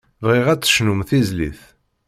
Bɣiɣ 0.25 0.47
ad 0.49 0.59
d-tecnum 0.61 1.01
tizlit. 1.09 1.61